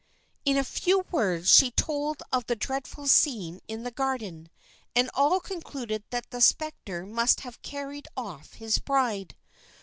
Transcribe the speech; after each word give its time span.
In 0.45 0.57
a 0.57 0.63
few 0.63 1.01
words, 1.11 1.53
she 1.53 1.69
told 1.69 2.23
of 2.33 2.47
the 2.47 2.55
dreadful 2.55 3.05
scene 3.05 3.59
in 3.67 3.83
the 3.83 3.91
garden; 3.91 4.49
and 4.95 5.11
all 5.13 5.39
concluded 5.39 6.01
that 6.09 6.31
the 6.31 6.41
spectre 6.41 7.05
must 7.05 7.41
have 7.41 7.61
carried 7.61 8.07
off 8.17 8.53
his 8.53 8.79
bride. 8.79 9.35